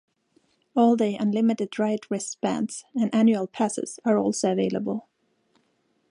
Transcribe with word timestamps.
All-day 0.75 1.15
unlimited 1.15 1.77
ride 1.77 2.09
wristbands 2.09 2.85
and 2.95 3.13
annual 3.13 3.45
passes 3.45 3.99
are 4.03 4.17
also 4.17 4.51
available. 4.53 5.07